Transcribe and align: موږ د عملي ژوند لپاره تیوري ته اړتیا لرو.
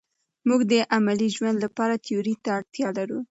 موږ 0.47 0.61
د 0.71 0.73
عملي 0.95 1.27
ژوند 1.35 1.57
لپاره 1.65 2.01
تیوري 2.05 2.35
ته 2.43 2.49
اړتیا 2.59 2.87
لرو. 2.97 3.19